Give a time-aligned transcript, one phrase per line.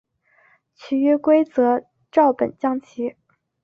[0.73, 3.15] 其余规则照本将棋。